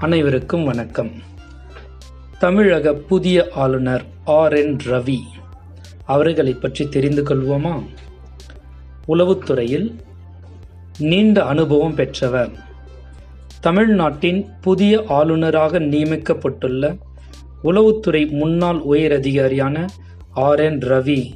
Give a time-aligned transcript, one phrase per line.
[0.00, 1.10] அனைவருக்கும் வணக்கம்.
[2.38, 5.18] தமிழக புதிய ஆளுநர் ஆர் என் ரவி
[6.06, 7.82] அவர்களை பற்றி தெரிந்து கொள்வோமா?
[9.08, 9.94] உளவுத்துறையில்
[10.98, 12.50] நீண்ட அனுபவம் பெற்றவர்.
[13.60, 16.98] தமிழ்நாட்டின் புதிய ஆளுநராக நியமிக்கப்பட்டுள்ள
[17.64, 19.86] உளவுத்துறை முன்னாள் உயரதிகாரியான
[20.30, 21.30] ஆர் என் ரவி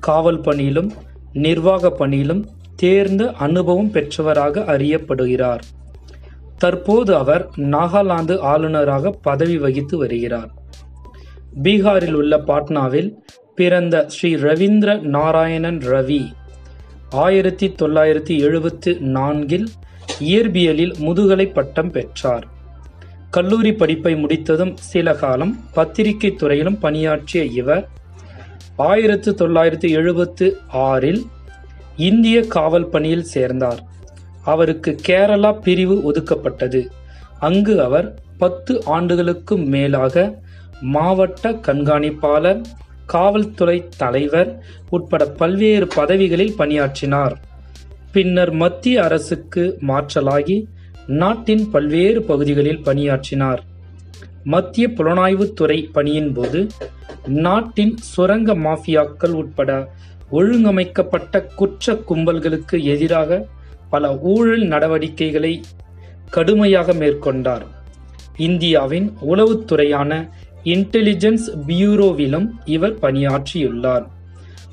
[0.00, 0.92] காவல் பணியிலும்
[1.32, 5.60] நிர்வாக பணியிலும் தேர்ந்த அனுபவம் பெற்றவராக அறியப்படுகிறார்.
[6.58, 10.50] தற்போது அவர் நாகாலாந்து ஆளுநராக பதவி வகித்து வருகிறார்.
[11.62, 13.10] பீகாரில் உள்ள பாட்னாவில்
[13.54, 16.32] பிறந்த ஸ்ரீ ரவீந்திர நாராயணன் ரவி
[17.10, 19.66] ஆயிரத்தி தொள்ளாயிரத்தி எழுபத்து நான்கில்
[20.20, 22.46] இயற்பியலில் முதுகலை பட்டம் பெற்றார்.
[23.30, 27.88] கல்லூரி படிப்பை முடித்ததும் சில காலம் பத்திரிகை துறையிலும் பணியாற்றிய இவர்
[28.76, 31.22] ஆயிரத்து தொள்ளாயிரத்து எழுபத்து ஆறில்
[31.96, 33.94] இந்திய காவல் பணியில் சேர்ந்தார்.
[34.52, 36.80] அவருக்கு கேரளா பிரிவு ஒதுக்கப்பட்டது.
[37.40, 40.24] அங்கு அவர் பத்து ஆண்டுகளுக்கும் மேலாக
[40.94, 42.62] மாவட்ட கண்காணிப்பாளர்
[43.06, 44.50] காவல்துறை தலைவர்
[44.90, 47.34] உட்பட பல்வேறு பதவிகளில் பணியாற்றினார்.
[48.12, 50.56] பின்னர் மத்திய அரசுக்கு மாற்றலாகி
[51.20, 53.62] நாட்டின் பல்வேறு பகுதிகளில் பணியாற்றினார்.
[54.44, 56.60] மத்திய புலனாய்வுத்துறை பணியின் போது
[57.44, 59.70] நாட்டின் சுரங்க மாஃபியாக்கள் உட்பட
[60.32, 63.38] ஒழுங்கமைக்கப்பட்ட குற்ற கும்பல்களுக்கு எதிராக
[63.90, 65.60] பல ஊழல் நடவடிக்கைகளை
[66.30, 67.64] கடுமையாக மேற்கொண்டார்.
[68.36, 70.12] இந்தியாவின் உளவுத்துறையான
[70.64, 74.06] இன்டெலிஜென்ஸ் பியூரோவிலும் இவர் பணியாற்றியுள்ளார்.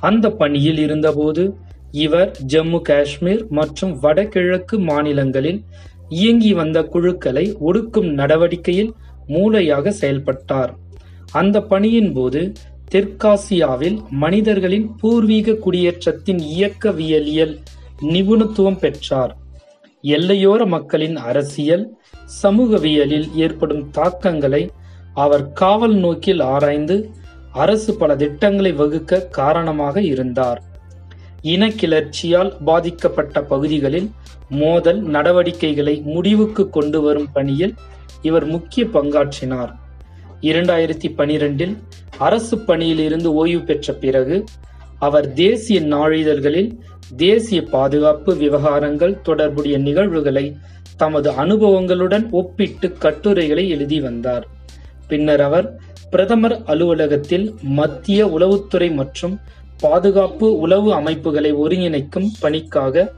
[0.00, 1.44] அந்த பணியில் இருந்தபோது
[1.92, 5.60] இவர் ஜம்மு காஷ்மீர் மற்றும் வடகிழக்கு மாநிலங்களில்
[6.08, 8.92] இயங்கி வந்த குழுக்களை ஒடுக்கும் நடவடிக்கையில்
[9.28, 10.72] மூளையாக செயல்பட்டார்.
[11.32, 12.52] அந்த பணியின் போது
[12.92, 17.58] தெற்காசியாவில் மனிதர்களின் பூர்வீக குடியேற்றத்தின் இயக்கவியலியல்
[18.02, 19.36] நிபுணத்துவம் பெற்றார்.
[20.02, 21.98] எல்லையோர மக்களின் அரசியல்
[22.42, 24.70] சமூகவியலில் ஏற்படும் தாக்கங்களை
[25.14, 27.10] அவர் காவல் நோக்கில் ஆராய்ந்து
[27.52, 30.62] அரசு பல திட்டங்களை வகுக்க காரணமாக இருந்தார்.
[31.42, 34.10] இனக்கிளர்ச்சியால் பாதிக்கப்பட்ட பகுதிகளில்
[34.48, 37.74] மோதல் நடவடிக்கைகளை முடிவுக்கு கொண்டு வரும் பணியில்
[38.22, 39.72] இவர் முக்கிய பங்காற்றினார்.
[40.40, 41.76] இரண்டாயிரத்தி பனிரெண்டில்
[42.18, 44.44] அரசு பணியில் இருந்து ஓய்வு பெற்ற பிறகு
[44.98, 46.70] அவர் தேசிய நாளிதழ்களில்
[47.16, 50.56] தேசிய பாதுகாப்பு விவகாரங்கள் தொடர்புடைய நிகழ்வுகளை
[50.96, 54.46] தமது அனுபவங்களுடன் ஒப்பிட்டு கட்டுரைகளை எழுதி வந்தார்.
[55.08, 59.40] பின்னர் அவர் பிரதமர் அலுவலகத்தில் மத்திய உளவுத்துறை மற்றும்
[59.80, 63.12] பாதுகாப்பு உளவு அமைப்புகளை ஒருங்கிணைக்கும் பணிக்காக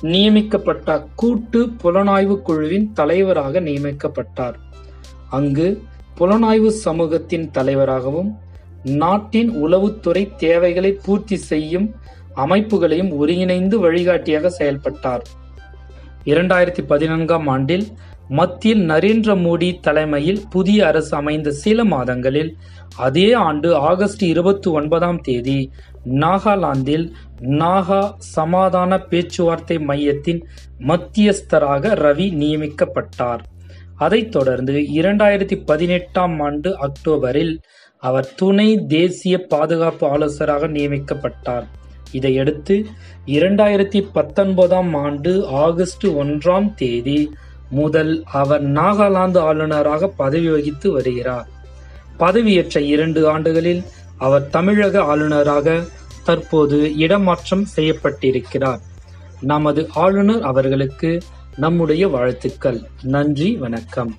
[0.00, 4.54] நியமிக்கப்பட்ட கூட்டு புலனாய்வு குழுவின் தலைவராக நியமிக்கப்பட்டார்.
[5.30, 5.82] அங்கு
[6.18, 8.30] புலனாய்வு சமூகத்தின் தலைவராகவும்
[8.84, 11.94] நாட்டின் உளவுத்துறை தேவைகளை பூர்த்தி செய்யும்
[12.36, 15.22] அமைப்புகளையும் ஒருங்கிணைந்து வழிகாட்டியாக செயல்பட்டார்.
[16.24, 17.86] இரண்டாயிரத்தி பதினான்காம் ஆண்டில்
[18.28, 22.56] மத்தியில் நரேந்திர மோடி தலைமையில் புதிய அரசு அமைந்த சில மாதங்களில்
[22.96, 25.70] அதே ஆண்டு ஆகஸ்ட் இருபத்தி ஒன்பதாம் தேதி
[26.10, 30.46] நாகாலாந்தில் நாகா சமாதான பேச்சுவார்த்தை மையத்தின்
[30.78, 33.38] மத்தியஸ்தராக ரவி நியமிக்கப்பட்டார்.
[33.96, 37.58] அதைத் தொடர்ந்து இரண்டாயிரத்தி பதினெட்டாம் ஆண்டு அக்டோபரில்
[37.98, 41.66] அவர் துணை தேசிய பாதுகாப்பு ஆலோசராக நியமிக்கப்பட்டார்.
[42.12, 42.86] இதையடுத்து
[43.26, 47.30] இரண்டாயிரத்தி பத்தொன்பதாம் ஆண்டு ஆகஸ்ட் ஒன்றாம் தேதி
[47.70, 51.48] முதல் அவர் நாகாலாந்து ஆளுநராக பதவி வகித்து வருகிறார்.
[52.18, 53.82] பதவியேற்ற இரண்டு ஆண்டுகளில்
[54.18, 55.84] அவர் தமிழக ஆளுநராக
[56.24, 58.78] தற்போது இடமாற்றம் செய்யப்பட்டிருக்கிறார்.
[59.40, 61.20] நமது ஆளுநர் அவர்களுக்கு
[61.56, 62.80] நம்முடைய வாழ்த்துக்கள்.
[63.02, 64.16] நன்றி வணக்கம்.